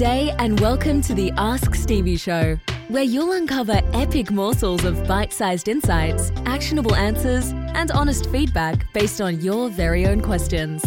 Day, 0.00 0.34
and 0.38 0.58
welcome 0.60 1.02
to 1.02 1.14
the 1.14 1.30
Ask 1.32 1.74
Stevie 1.74 2.16
Show, 2.16 2.56
where 2.88 3.02
you'll 3.02 3.32
uncover 3.32 3.82
epic 3.92 4.30
morsels 4.30 4.86
of 4.86 5.06
bite 5.06 5.30
sized 5.30 5.68
insights, 5.68 6.32
actionable 6.46 6.94
answers, 6.94 7.50
and 7.50 7.90
honest 7.90 8.30
feedback 8.30 8.90
based 8.94 9.20
on 9.20 9.42
your 9.42 9.68
very 9.68 10.06
own 10.06 10.22
questions. 10.22 10.82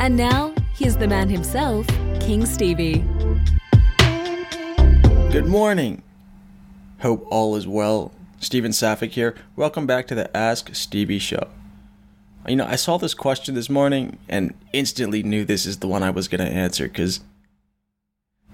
And 0.00 0.18
now, 0.18 0.52
here's 0.74 0.98
the 0.98 1.08
man 1.08 1.30
himself, 1.30 1.86
King 2.20 2.44
Stevie. 2.44 3.02
Good 5.32 5.46
morning. 5.46 6.02
Hope 6.98 7.26
all 7.30 7.56
is 7.56 7.66
well. 7.66 8.12
Steven 8.38 8.72
Safak 8.72 9.12
here. 9.12 9.34
Welcome 9.56 9.86
back 9.86 10.06
to 10.08 10.14
the 10.14 10.36
Ask 10.36 10.74
Stevie 10.74 11.18
Show. 11.18 11.48
You 12.46 12.56
know, 12.56 12.66
I 12.66 12.76
saw 12.76 12.98
this 12.98 13.14
question 13.14 13.54
this 13.54 13.70
morning 13.70 14.18
and 14.28 14.52
instantly 14.74 15.22
knew 15.22 15.46
this 15.46 15.64
is 15.64 15.78
the 15.78 15.88
one 15.88 16.02
I 16.02 16.10
was 16.10 16.28
going 16.28 16.46
to 16.46 16.52
answer 16.52 16.86
because 16.86 17.20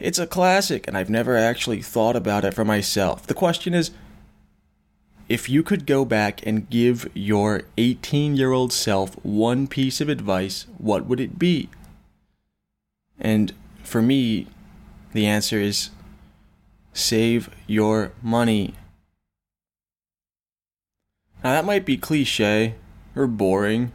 it's 0.04 0.18
a 0.18 0.26
classic, 0.26 0.86
and 0.86 0.98
I've 0.98 1.08
never 1.08 1.34
actually 1.34 1.80
thought 1.80 2.14
about 2.14 2.44
it 2.44 2.52
for 2.52 2.62
myself. 2.62 3.26
The 3.26 3.32
question 3.32 3.72
is 3.72 3.90
if 5.30 5.48
you 5.48 5.62
could 5.62 5.86
go 5.86 6.04
back 6.04 6.46
and 6.46 6.68
give 6.68 7.10
your 7.14 7.62
18 7.78 8.36
year 8.36 8.52
old 8.52 8.70
self 8.70 9.14
one 9.24 9.66
piece 9.66 10.02
of 10.02 10.10
advice, 10.10 10.66
what 10.77 11.06
would 11.06 11.20
it 11.20 11.38
be? 11.38 11.70
And 13.18 13.54
for 13.82 14.02
me, 14.02 14.46
the 15.14 15.24
answer 15.24 15.58
is 15.58 15.88
save 16.92 17.48
your 17.66 18.12
money. 18.22 18.75
Now, 21.42 21.52
that 21.52 21.64
might 21.64 21.86
be 21.86 21.97
cliche, 21.97 22.75
or 23.16 23.27
boring, 23.27 23.92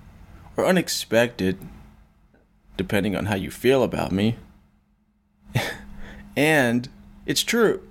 or 0.57 0.65
unexpected, 0.65 1.59
depending 2.77 3.15
on 3.15 3.27
how 3.27 3.35
you 3.35 3.51
feel 3.51 3.83
about 3.83 4.11
me. 4.11 4.37
And 6.39 6.87
it's 7.25 7.43
true. 7.43 7.81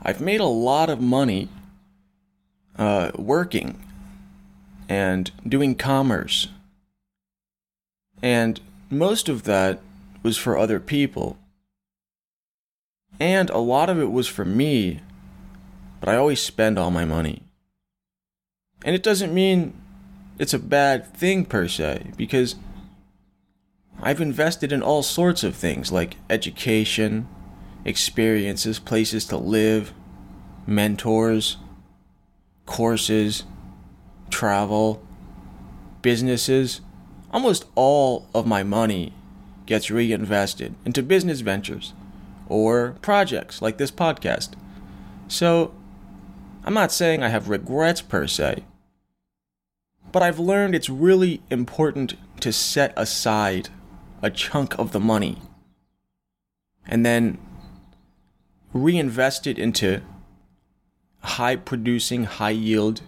I've 0.00 0.20
made 0.20 0.38
a 0.38 0.44
lot 0.44 0.88
of 0.88 1.00
money 1.00 1.48
uh, 2.78 3.10
working 3.16 3.82
and 4.88 5.32
doing 5.44 5.74
commerce. 5.74 6.46
And 8.22 8.60
most 8.88 9.28
of 9.28 9.42
that 9.42 9.80
was 10.22 10.38
for 10.38 10.56
other 10.56 10.78
people. 10.78 11.38
And 13.18 13.50
a 13.50 13.58
lot 13.58 13.90
of 13.90 13.98
it 13.98 14.12
was 14.12 14.28
for 14.28 14.44
me, 14.44 15.00
but 15.98 16.08
I 16.08 16.14
always 16.14 16.40
spend 16.40 16.78
all 16.78 16.92
my 16.92 17.04
money. 17.04 17.42
And 18.84 18.94
it 18.94 19.02
doesn't 19.02 19.34
mean 19.34 19.74
it's 20.38 20.54
a 20.54 20.58
bad 20.60 21.12
thing 21.16 21.46
per 21.46 21.66
se, 21.66 22.12
because 22.16 22.54
I've 24.04 24.20
invested 24.20 24.72
in 24.72 24.82
all 24.82 25.04
sorts 25.04 25.44
of 25.44 25.54
things 25.54 25.92
like 25.92 26.16
education, 26.28 27.28
experiences, 27.84 28.80
places 28.80 29.24
to 29.26 29.36
live, 29.36 29.94
mentors, 30.66 31.58
courses, 32.66 33.44
travel, 34.28 35.06
businesses. 36.02 36.80
Almost 37.30 37.66
all 37.76 38.26
of 38.34 38.44
my 38.44 38.64
money 38.64 39.12
gets 39.66 39.88
reinvested 39.88 40.74
into 40.84 41.02
business 41.02 41.40
ventures 41.40 41.92
or 42.48 42.96
projects 43.02 43.62
like 43.62 43.78
this 43.78 43.92
podcast. 43.92 44.54
So, 45.28 45.72
I'm 46.64 46.74
not 46.74 46.90
saying 46.90 47.22
I 47.22 47.28
have 47.28 47.48
regrets 47.48 48.02
per 48.02 48.26
se, 48.26 48.64
but 50.10 50.22
I've 50.22 50.40
learned 50.40 50.74
it's 50.74 50.90
really 50.90 51.40
important 51.50 52.14
to 52.40 52.52
set 52.52 52.92
aside 52.96 53.68
a 54.22 54.30
chunk 54.30 54.78
of 54.78 54.92
the 54.92 55.00
money 55.00 55.38
and 56.86 57.04
then 57.04 57.38
reinvest 58.72 59.46
it 59.46 59.58
into 59.58 60.00
high 61.20 61.56
producing, 61.56 62.24
high 62.24 62.50
yield 62.50 63.02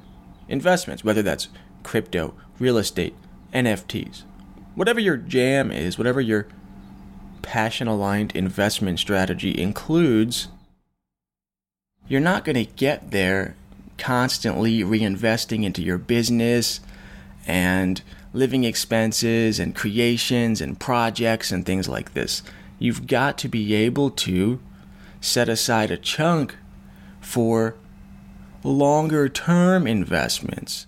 investments, 0.48 1.02
whether 1.02 1.22
that's 1.22 1.48
crypto, 1.82 2.34
real 2.58 2.76
estate, 2.78 3.14
NFTs. 3.52 4.22
Whatever 4.74 5.00
your 5.00 5.16
jam 5.16 5.70
is, 5.70 5.96
whatever 5.98 6.20
your 6.20 6.46
passion 7.42 7.86
aligned 7.86 8.34
investment 8.34 8.98
strategy 8.98 9.56
includes, 9.60 10.48
you're 12.08 12.20
not 12.20 12.44
going 12.44 12.56
to 12.56 12.72
get 12.72 13.10
there 13.10 13.56
constantly 13.98 14.80
reinvesting 14.80 15.64
into 15.64 15.82
your 15.82 15.98
business 15.98 16.80
and 17.46 18.02
living 18.34 18.64
expenses 18.64 19.58
and 19.58 19.74
creations 19.74 20.60
and 20.60 20.78
projects 20.78 21.50
and 21.50 21.64
things 21.64 21.88
like 21.88 22.12
this. 22.12 22.42
You've 22.78 23.06
got 23.06 23.38
to 23.38 23.48
be 23.48 23.72
able 23.72 24.10
to 24.10 24.60
set 25.20 25.48
aside 25.48 25.90
a 25.90 25.96
chunk 25.96 26.56
for 27.20 27.76
longer 28.62 29.28
term 29.28 29.86
investments. 29.86 30.86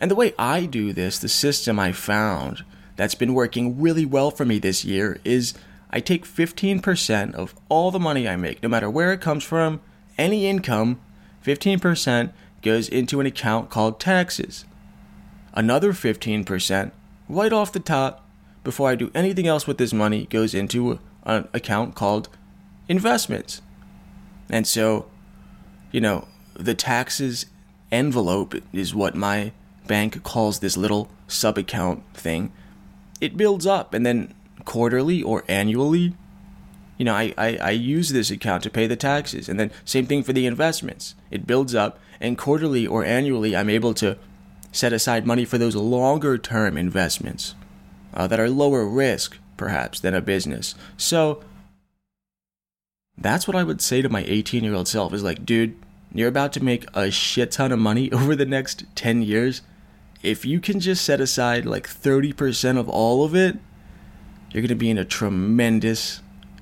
And 0.00 0.10
the 0.10 0.16
way 0.16 0.34
I 0.38 0.66
do 0.66 0.92
this, 0.92 1.18
the 1.18 1.28
system 1.28 1.78
I 1.78 1.92
found 1.92 2.64
that's 2.96 3.14
been 3.14 3.32
working 3.32 3.80
really 3.80 4.04
well 4.04 4.32
for 4.32 4.44
me 4.44 4.58
this 4.58 4.84
year 4.84 5.20
is 5.24 5.54
I 5.90 6.00
take 6.00 6.24
15% 6.24 7.34
of 7.34 7.54
all 7.68 7.90
the 7.90 8.00
money 8.00 8.28
I 8.28 8.34
make, 8.34 8.62
no 8.62 8.68
matter 8.68 8.90
where 8.90 9.12
it 9.12 9.20
comes 9.20 9.44
from, 9.44 9.80
any 10.18 10.46
income, 10.46 11.00
15% 11.44 12.32
goes 12.62 12.88
into 12.88 13.20
an 13.20 13.26
account 13.26 13.70
called 13.70 14.00
taxes. 14.00 14.64
Another 15.54 15.92
15% 15.92 16.92
right 17.28 17.52
off 17.52 17.72
the 17.72 17.80
top 17.80 18.26
before 18.64 18.88
I 18.88 18.94
do 18.94 19.10
anything 19.14 19.46
else 19.46 19.66
with 19.66 19.78
this 19.78 19.92
money 19.92 20.26
goes 20.26 20.54
into 20.54 20.98
an 21.24 21.48
account 21.52 21.94
called 21.94 22.28
investments. 22.88 23.60
And 24.48 24.66
so, 24.66 25.06
you 25.90 26.00
know, 26.00 26.28
the 26.54 26.74
taxes 26.74 27.46
envelope 27.90 28.54
is 28.72 28.94
what 28.94 29.14
my 29.14 29.52
bank 29.86 30.22
calls 30.22 30.60
this 30.60 30.76
little 30.76 31.10
sub 31.26 31.58
account 31.58 32.02
thing. 32.14 32.52
It 33.20 33.36
builds 33.36 33.66
up 33.66 33.94
and 33.94 34.06
then 34.06 34.34
quarterly 34.64 35.22
or 35.22 35.44
annually, 35.48 36.14
you 36.98 37.04
know, 37.04 37.14
I, 37.14 37.34
I, 37.36 37.56
I 37.56 37.70
use 37.70 38.10
this 38.10 38.30
account 38.30 38.62
to 38.62 38.70
pay 38.70 38.86
the 38.86 38.96
taxes. 38.96 39.48
And 39.48 39.58
then 39.58 39.70
same 39.84 40.06
thing 40.06 40.22
for 40.22 40.32
the 40.32 40.46
investments. 40.46 41.14
It 41.30 41.46
builds 41.46 41.74
up 41.74 41.98
and 42.20 42.38
quarterly 42.38 42.86
or 42.86 43.04
annually 43.04 43.56
I'm 43.56 43.70
able 43.70 43.94
to 43.94 44.16
set 44.72 44.92
aside 44.92 45.26
money 45.26 45.44
for 45.44 45.58
those 45.58 45.76
longer 45.76 46.38
term 46.38 46.76
investments 46.76 47.54
uh, 48.14 48.26
that 48.26 48.40
are 48.40 48.50
lower 48.50 48.86
risk, 48.86 49.38
perhaps, 49.56 50.00
than 50.00 50.14
a 50.14 50.20
business. 50.20 50.74
So 50.96 51.42
that's 53.16 53.46
what 53.46 53.56
I 53.56 53.62
would 53.62 53.80
say 53.80 54.02
to 54.02 54.08
my 54.08 54.24
18 54.26 54.64
year 54.64 54.74
old 54.74 54.88
self 54.88 55.12
is 55.12 55.22
like, 55.22 55.44
dude, 55.44 55.76
you're 56.12 56.28
about 56.28 56.52
to 56.54 56.64
make 56.64 56.86
a 56.94 57.10
shit 57.10 57.52
ton 57.52 57.70
of 57.72 57.78
money 57.78 58.10
over 58.12 58.34
the 58.34 58.46
next 58.46 58.84
10 58.94 59.22
years. 59.22 59.62
If 60.22 60.44
you 60.44 60.60
can 60.60 60.80
just 60.80 61.04
set 61.04 61.20
aside 61.20 61.66
like 61.66 61.88
30% 61.88 62.78
of 62.78 62.88
all 62.88 63.24
of 63.24 63.34
it, 63.34 63.58
you're 64.50 64.62
going 64.62 64.68
to 64.68 64.74
be 64.74 64.90
in 64.90 64.98
a 64.98 65.04
tremendous, 65.04 66.20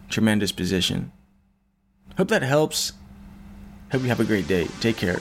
tremendous 0.08 0.52
position. 0.52 1.12
Hope 2.16 2.28
that 2.28 2.42
helps. 2.42 2.92
Hope 3.92 4.02
you 4.02 4.08
have 4.08 4.20
a 4.20 4.24
great 4.24 4.46
day. 4.46 4.66
Take 4.80 4.96
care. 4.96 5.20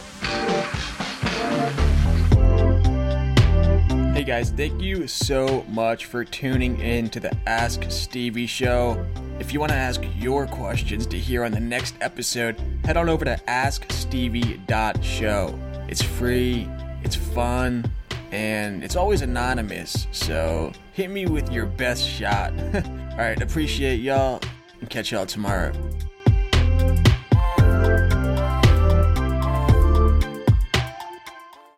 Guys, 4.29 4.51
thank 4.51 4.79
you 4.79 5.07
so 5.07 5.65
much 5.69 6.05
for 6.05 6.23
tuning 6.23 6.79
in 6.81 7.09
to 7.09 7.19
the 7.19 7.35
Ask 7.47 7.89
Stevie 7.89 8.45
show. 8.45 9.03
If 9.39 9.51
you 9.51 9.59
want 9.59 9.71
to 9.71 9.75
ask 9.75 10.03
your 10.19 10.45
questions 10.45 11.07
to 11.07 11.17
hear 11.17 11.45
on 11.45 11.51
the 11.51 11.59
next 11.59 11.95
episode, 11.99 12.61
head 12.85 12.95
on 12.95 13.09
over 13.09 13.25
to 13.25 13.41
askstevie.show. 13.47 15.59
It's 15.87 16.03
free, 16.03 16.69
it's 17.03 17.15
fun, 17.15 17.91
and 18.31 18.83
it's 18.83 18.95
always 18.95 19.23
anonymous, 19.23 20.05
so 20.11 20.73
hit 20.93 21.09
me 21.09 21.25
with 21.25 21.51
your 21.51 21.65
best 21.65 22.07
shot. 22.07 22.53
Alright, 23.13 23.41
appreciate 23.41 23.99
y'all, 23.99 24.41
and 24.79 24.87
catch 24.91 25.11
y'all 25.11 25.25
tomorrow. 25.25 25.73